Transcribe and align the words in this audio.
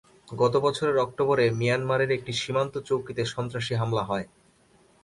গত 0.33 0.53
বছরের 0.57 0.97
অক্টোবরে 0.97 1.45
মিয়ানমারের 1.51 2.09
একটি 2.11 2.31
সীমান্তচৌকিতে 2.33 3.23
সন্ত্রাসী 3.25 3.73
হামলা 3.75 4.03
হয়। 4.03 4.25